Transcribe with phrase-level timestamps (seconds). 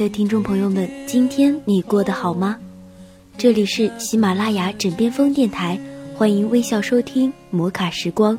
[0.00, 2.56] 的听众朋友们，今天你过得好吗？
[3.36, 5.78] 这里是喜马拉雅枕边风电台，
[6.16, 8.38] 欢迎微笑收听摩卡时光，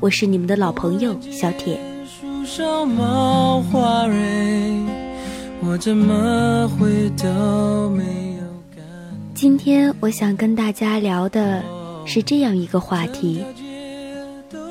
[0.00, 1.78] 我是你们的老朋友小铁。
[2.06, 4.16] 树上冒花蕊。
[5.60, 8.02] 我怎么会都没
[8.36, 8.82] 有感
[9.34, 11.62] 今天我想跟大家聊的
[12.06, 13.44] 是这样一个话题：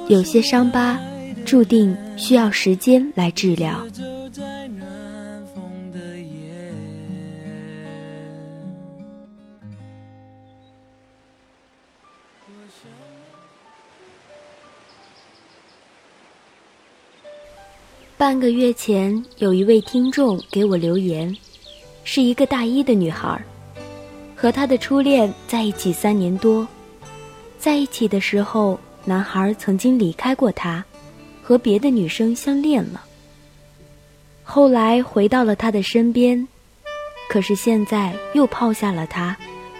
[0.07, 0.99] 有些伤疤
[1.45, 3.79] 注定需要时间来治疗。
[18.21, 21.35] 半个月前，有一位听众给我留言，
[22.03, 23.43] 是一个大一的女孩，
[24.35, 26.67] 和她的初恋在一起三年多，
[27.57, 30.85] 在一起的时候，男孩曾经离开过她，
[31.41, 33.03] 和别的女生相恋了。
[34.43, 36.47] 后来回到了她的身边，
[37.27, 39.35] 可是现在又抛下了她，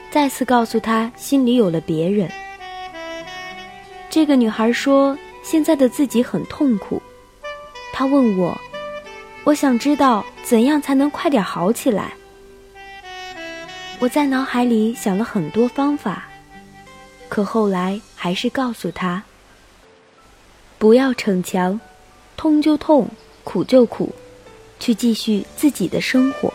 [0.09, 2.27] 再次告诉她心里有了别人。
[4.09, 6.99] 这个女孩说，现在的自己很痛苦。
[8.01, 8.59] 他问我
[9.45, 12.13] ：“我想知道怎样才能快点好起来。”
[14.01, 16.27] 我在脑海里想了很多方法，
[17.29, 19.21] 可后来还是告诉他
[20.79, 21.79] ：“不要逞强，
[22.35, 23.07] 痛就痛，
[23.43, 24.11] 苦就苦，
[24.79, 26.51] 去继续自己的生活。”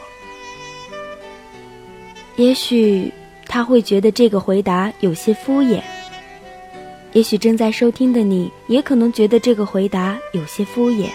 [2.34, 3.12] 也许
[3.47, 5.81] 他会觉得这个回答有些敷衍，
[7.12, 11.09] 也许正在收听的你也可能觉得这个回答有些敷衍。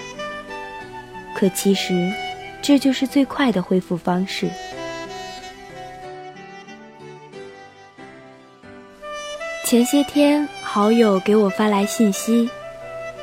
[1.42, 2.14] 可其实，
[2.62, 4.48] 这就是最快的恢复方式。
[9.66, 12.48] 前些天，好友给我发来信息，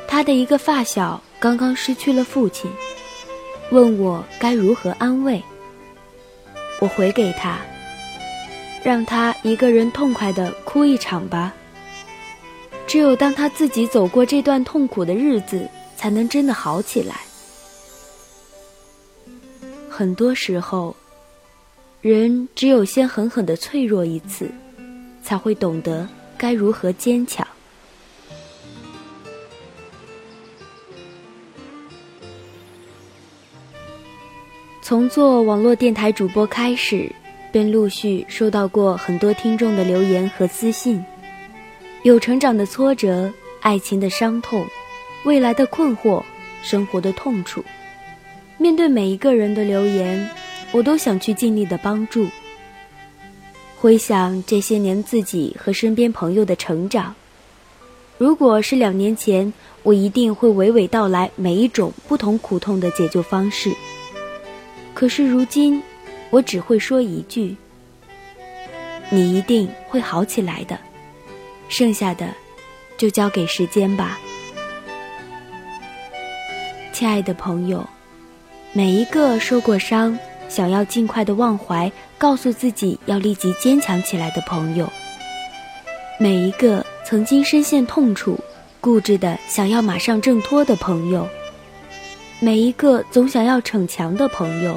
[0.05, 2.69] 他的一个发小刚刚失去了父亲，
[3.71, 5.41] 问我该如何安慰。
[6.81, 7.57] 我回给他，
[8.83, 11.53] 让他一个人痛快的哭一场吧。
[12.85, 17.15] 只有当他自己走过这段痛苦的日子，才能真的好起来。
[19.99, 20.95] 很多时候，
[21.99, 24.49] 人只有先狠狠的脆弱一次，
[25.21, 27.45] 才会懂得该如何坚强。
[34.81, 37.13] 从做网络电台主播开始，
[37.51, 41.03] 便陆续收到过很多听众的留言和私信，
[42.03, 44.65] 有成长的挫折、爱情的伤痛、
[45.25, 46.23] 未来的困惑、
[46.63, 47.61] 生活的痛楚。
[48.61, 50.29] 面对每一个人的留言，
[50.73, 52.27] 我都想去尽力的帮助。
[53.77, 57.15] 回想这些年自己和身边朋友的成长，
[58.17, 63.71] 如果是两年前，我一定会娓娓道来每一种不同苦痛的解救方式。
[64.93, 65.81] 可是如今，
[66.29, 67.55] 我只会说一句
[69.09, 70.77] ：“你一定会好起来的。”
[71.69, 72.27] 剩下的，
[72.97, 74.19] 就交给时间吧，
[76.91, 77.87] 亲爱的朋友。
[78.71, 84.85] 每一个受过伤、想要尽快的忘怀、告诉自己要立即坚强起来的朋友；
[86.19, 88.39] 每一个曾经深陷痛楚、
[88.79, 91.23] 固执的想要马上挣脱的朋友；
[92.39, 94.75] 每一个总想要逞强的朋友，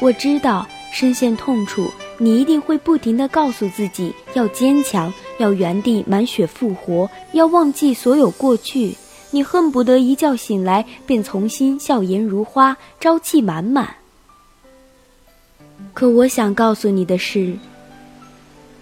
[0.00, 8.96] 我知道深陷痛楚，你一定会不停的告诉自己要坚强，要原地满血复活，要忘记所有过去。
[9.34, 13.96] 你恨不得一觉醒来便重新笑颜如花，朝气满满。
[15.92, 17.58] 可我想告诉你的是，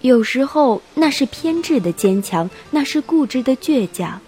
[0.02, 4.20] 有时候那是偏执的坚强，那是固执的倔强。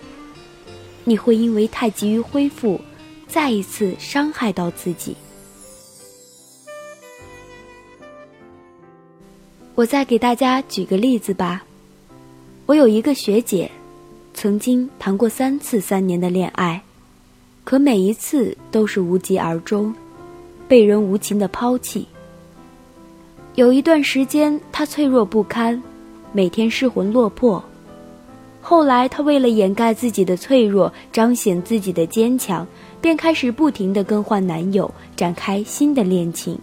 [1.05, 2.81] 你会因为太急于恢复，
[3.29, 5.15] 再一次伤害到自己。
[9.75, 11.63] 我再给大家举个例子吧，
[12.65, 13.71] 我有一个学姐。
[14.35, 16.83] 曾经谈过三次三年的恋爱，
[17.63, 19.95] 可每一次都是无疾而终，
[20.67, 22.07] 被人无情的抛弃。
[23.55, 25.81] 有一段时间，他脆弱不堪，
[26.33, 27.65] 每天失魂落魄。
[28.61, 32.67] 后来，他为了掩盖自己的脆弱，彰显自己的坚强，
[33.01, 36.59] 便开始不停的更换男友，展开新的恋情。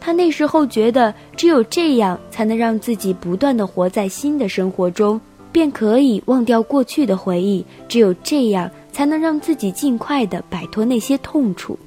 [0.00, 5.20] 他那时候觉得，只有这样才能让自己不断的活在新的生活中，
[5.52, 7.64] 便可以忘掉过去的回忆。
[7.88, 11.78] 只有这样，才能让自己尽快的摆脱那些痛楚。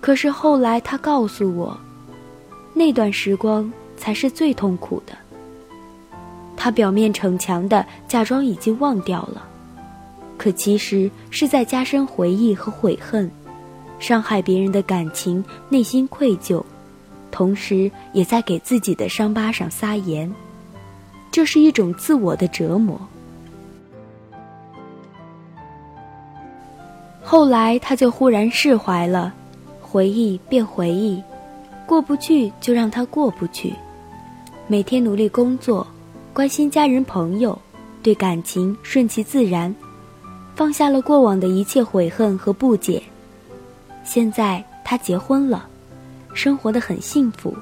[0.00, 1.78] 可是后来，他告诉我。
[2.72, 5.12] 那段时光才是最痛苦的。
[6.56, 9.44] 他表面逞强的假装已经忘掉了，
[10.38, 13.30] 可其实是在加深回忆和悔恨，
[13.98, 16.62] 伤害别人的感情，内心愧疚，
[17.30, 20.32] 同时也在给自己的伤疤上撒盐。
[21.30, 23.00] 这是一种自我的折磨。
[27.22, 29.32] 后来他就忽然释怀了，
[29.80, 31.22] 回忆变回忆。
[31.86, 33.74] 过不去就让他过不去，
[34.68, 35.86] 每天努力工作，
[36.32, 37.56] 关心家人朋友，
[38.02, 39.74] 对感情顺其自然，
[40.54, 43.02] 放下了过往的一切悔恨和不解。
[44.04, 45.68] 现在他结婚了，
[46.32, 47.56] 生活的很幸福，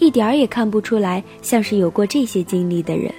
[0.00, 3.12] 一点儿也看不出来像是有过这些经历的人。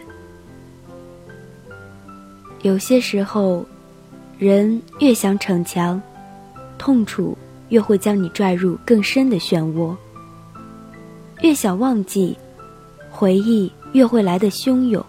[2.64, 3.64] 有些时候，
[4.40, 6.02] 人越想逞强，
[6.80, 7.38] 痛楚
[7.70, 9.96] 越会将你拽入更深的漩涡。
[11.42, 12.36] 越想忘记，
[13.12, 15.04] 回忆越会来的汹涌；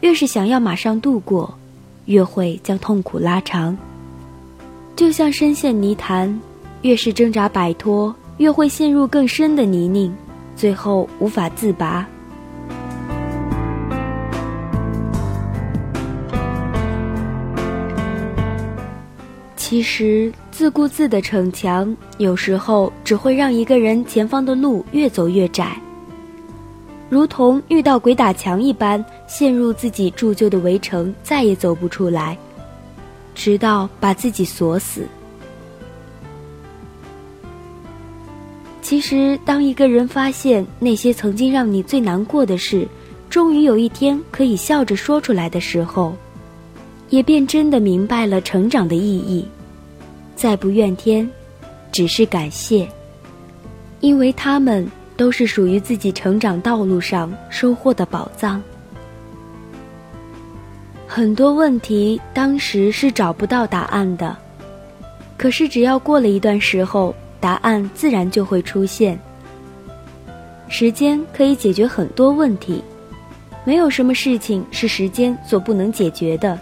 [0.00, 1.52] 越是想要马上度过，
[2.04, 3.76] 越会将痛苦拉长。
[4.94, 6.40] 就像深陷泥潭，
[6.82, 10.12] 越是挣扎摆脱，越会陷入更深的泥泞，
[10.62, 12.06] 最后无法自拔。
[19.56, 25.76] 其实，自顾自的逞强，有时候只会让一个人前方的路越走越窄，
[27.10, 32.38] 如同遇到鬼打墙一般，陷入自己铸就的围城，再也走不出来，
[33.34, 35.08] 直到把自己锁死。
[38.92, 42.86] 其实，当一个人发现那些曾经让你最难过的事，
[43.30, 46.14] 终于有一天可以笑着说出来的时候，
[47.08, 49.48] 也便真的明白了成长的意义。
[50.36, 51.26] 再不怨天，
[51.90, 52.86] 只是感谢，
[54.00, 54.86] 因为他们
[55.16, 58.62] 都是属于自己成长道路上收获的宝藏。
[61.06, 64.36] 很多问题当时是找不到答案的，
[65.38, 69.20] 可是只要过了一段时候，答案自然就会出现。
[70.68, 72.82] 时间可以解决很多问题，
[73.66, 76.58] 没有什么事情是时间所不能解决的。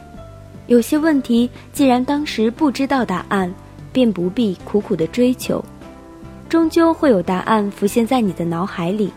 [0.66, 3.54] 有些问题既然当时不知道答案。
[3.92, 5.64] 便不必苦苦的追求，
[6.48, 9.10] 终究会有答案浮现在你的脑海里。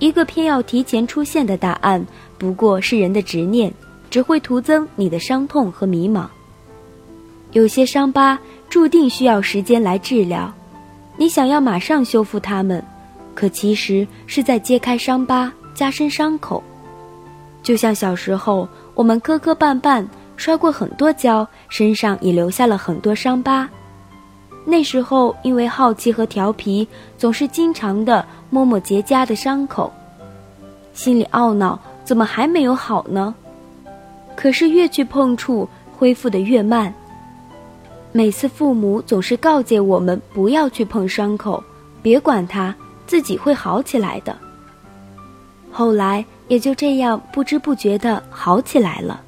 [0.00, 2.04] 一个偏要提前出现的答案，
[2.36, 3.72] 不过是人的执念，
[4.10, 6.26] 只会徒增你的伤痛和迷茫。
[7.52, 8.36] 有些伤疤
[8.68, 10.52] 注定需要时间来治疗，
[11.22, 12.84] 你想要马上修复它们，
[13.32, 16.60] 可其实是在揭开伤疤，加深伤口。
[17.62, 20.04] 就像小时候，我们磕磕绊绊，
[20.36, 23.70] 摔过很多跤，身上也留下了很多伤疤。
[24.64, 29.92] 那时候，因为好奇和调皮，总是经常的摸摸结痂的伤口，
[30.92, 33.32] 心里懊恼：怎么还没有好呢？
[34.34, 36.92] 可是越去碰触，恢复的越慢。
[38.14, 41.64] 每次父母总是告诫我们不要去碰伤口，
[42.02, 42.74] 别管它，
[43.06, 44.36] 自己会好起来的。
[45.70, 49.22] 后来也就这样不知不觉的好起来了。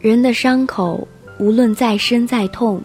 [0.00, 1.06] 人的伤口，
[1.38, 2.82] 无论再深再痛，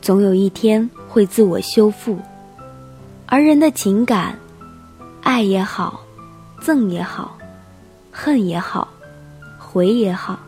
[0.00, 2.18] 总有一天会自我修复。
[3.26, 4.38] 而人的情感，
[5.22, 6.00] 爱也好，
[6.62, 7.36] 憎也好，
[8.10, 8.88] 恨也好，
[9.70, 10.38] 回也好，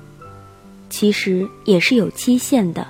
[0.89, 2.87] 其实也是有期限的。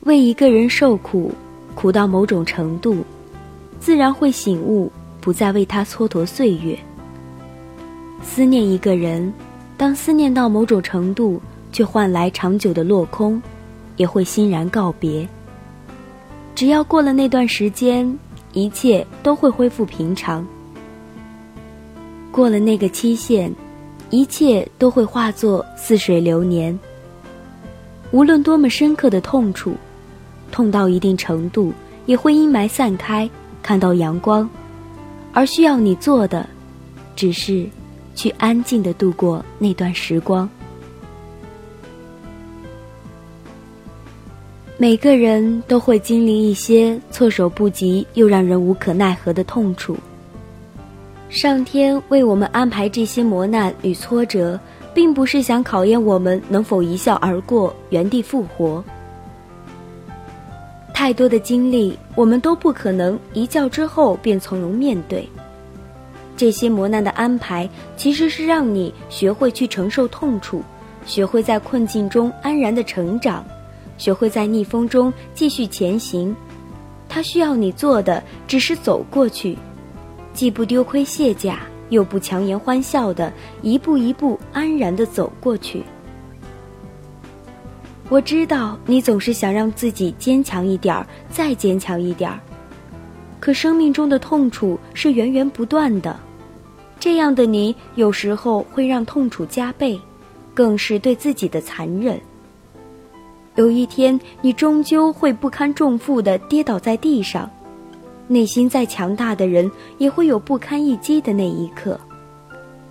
[0.00, 1.30] 为一个人受苦，
[1.74, 3.04] 苦到某种程度，
[3.78, 6.78] 自然会醒悟，不再为他蹉跎岁月。
[8.22, 9.30] 思念一个人。
[9.76, 11.38] 当思念到某种程度，
[11.70, 13.42] 却换来长久的落空，
[13.98, 15.28] 也会欣然告别。
[16.54, 18.18] 只要过了那段时间，
[18.54, 20.46] 一切都会恢复平常。
[22.32, 23.52] 过了那个期限，
[24.10, 26.78] 一切都会化作似水流年。
[28.10, 29.74] 无论多么深刻的痛楚，
[30.50, 31.72] 痛到一定程度，
[32.06, 33.28] 也会阴霾散开，
[33.62, 34.48] 看到阳光。
[35.32, 36.48] 而需要你做的，
[37.14, 37.66] 只是。
[38.16, 40.48] 去安静的度过那段时光。
[44.78, 49.94] 每个人都会经历一些措手不及又让人无可奈何的痛楚。
[51.28, 54.58] 上天为我们安排这些磨难与挫折，
[54.94, 58.82] 并不是想考验我们能否一笑而过、原地复活。
[60.94, 65.28] 太多的经历，我们都不可能一觉之后便从容面对。
[66.36, 70.62] 这些磨难的安排，其实是让你学会去承受痛楚，
[71.04, 73.44] 学会在困境中安然的成长。
[73.98, 76.34] 学会在逆风中继续前行，
[77.08, 79.56] 他需要你做的只是走过去，
[80.36, 85.82] 既不丢盔卸甲，又不强颜欢笑的一步一步安然的走过去。
[88.10, 92.38] 我知道你总是想让自己坚强一点儿，再坚强一点儿，
[93.40, 96.14] 可生命中的痛楚是源源不断的，
[97.00, 99.98] 这样的你有时候会让痛楚加倍，
[100.52, 102.20] 更是对自己的残忍。
[103.54, 107.50] 有一天，你终究会不堪重负的跌倒在地上。
[108.28, 111.96] 内心再强大的人，也会有不堪一击的那一刻；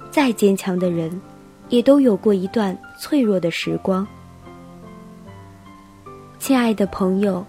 [0.10, 1.22] 再坚强的人，
[1.70, 4.08] 也都有过一段脆弱的时光。
[6.40, 7.46] 亲爱的朋友，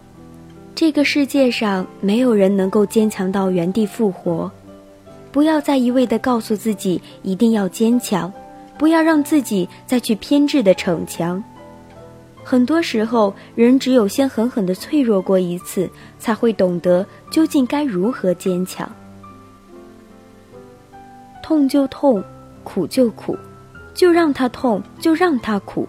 [0.75, 4.51] 这个世界上没有人能够坚强到原地复活。
[5.31, 8.33] 不要再一味的告诉自己一定要坚强，
[8.79, 11.43] 不要让自己再去偏执的逞强。
[12.49, 18.89] 很多时候，人只有先狠狠的脆弱过一次，才会懂得究竟该如何坚强。
[21.43, 22.23] 痛就痛，
[22.63, 23.37] 苦就苦，
[23.95, 25.89] 就让他痛，就让他苦，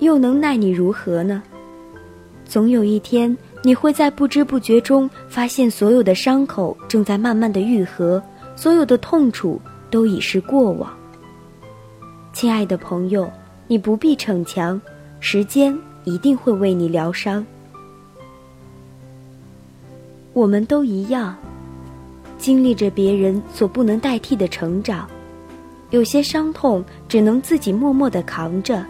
[0.00, 1.42] 又能奈你如何呢？
[2.44, 8.22] 总有一天，你会在不知不觉中发现，所有的伤口正在慢慢的愈合，
[8.54, 9.58] 所有的痛楚
[9.90, 10.92] 都已是过往。
[12.34, 13.32] 亲爱的朋友，
[13.66, 14.78] 你不必逞强。
[15.20, 17.46] 时间一定会为你疗伤。
[20.32, 21.36] 我们都一样，
[22.38, 25.08] 经历着别人所不能代替的成长，
[25.90, 28.84] 有些伤痛只能自己默默的扛着，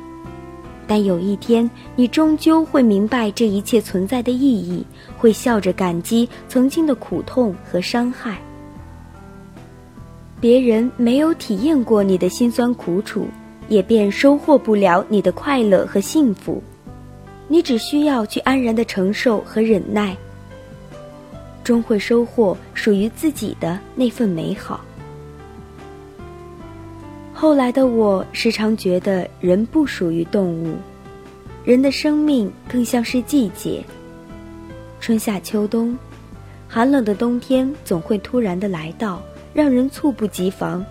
[0.87, 4.85] 但有一天，你终究会明白这一切存在的意义，
[5.19, 8.39] 会笑着感激曾经的苦痛和伤害。
[10.41, 13.27] 别人没有体验过你的辛酸苦楚。
[13.71, 16.61] 也便收获不了你的快乐和幸福，
[17.47, 20.17] 你只需要去安然的承受和忍耐，
[21.63, 24.81] 终会收获属于自己的那份美好。
[27.33, 30.75] 后来的我时常觉得，人不属于动物，
[31.65, 33.85] 人的生命更像是季节，
[35.01, 35.97] 春夏秋冬，
[36.69, 39.23] 寒冷的冬天总会突然的来到，
[39.55, 40.85] 让人猝不及防。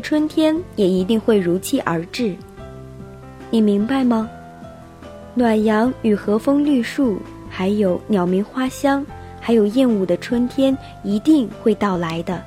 [0.00, 2.34] 春天也一定会如期而至，
[3.50, 4.28] 你明白吗？
[5.34, 9.04] 暖阳与和风绿树，还有鸟鸣花香，
[9.40, 12.42] 还有燕舞的春天，一定会到来的。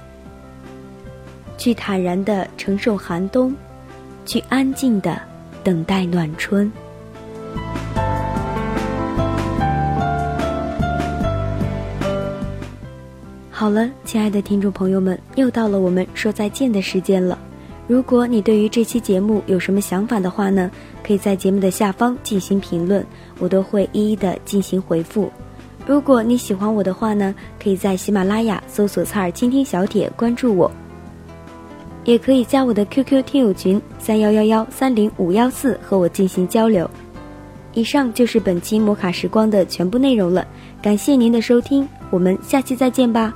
[1.58, 3.56] 去坦然的承受寒冬，
[4.26, 5.22] 去安静的
[5.64, 6.72] 等待暖春。
[13.60, 17.38] 好了，亲爱的听众朋友们，又到了我们说再见的时间了。
[17.88, 20.72] 如果你对于这期节目有什么想法的话呢，
[21.04, 23.06] 可以在节目的下方进行评论，
[23.38, 25.30] 我都会一一的进行回复。
[25.86, 30.72] 如果你喜欢我的话呢，可以在喜马拉雅搜索“侧耳倾听小铁”关注我，
[32.06, 36.90] 也可以加我的 QQ 听友群三幺幺幺三零五幺四和我进行交流。
[37.74, 40.48] 以上就是本期摩卡时光的全部内容了，
[40.82, 43.36] 感谢您的收听，我们下期再见吧。